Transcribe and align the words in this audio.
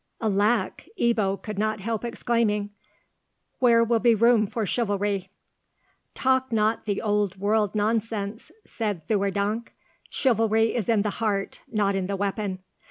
"Alack!" 0.19 0.85
Ebbo 0.99 1.37
could 1.43 1.59
not 1.59 1.79
help 1.79 2.03
exclaiming, 2.03 2.71
"where 3.59 3.83
will 3.83 3.99
be 3.99 4.15
room 4.15 4.47
for 4.47 4.65
chivalry?" 4.65 5.29
"Talk 6.15 6.51
not 6.51 6.89
old 7.03 7.35
world 7.39 7.75
nonsense," 7.75 8.51
said 8.65 9.05
Theurdank; 9.07 9.75
"chivalry 10.09 10.73
is 10.73 10.89
in 10.89 11.03
the 11.03 11.11
heart, 11.21 11.59
not 11.71 11.93
in 11.95 12.07
the 12.07 12.15
weapon. 12.15 12.63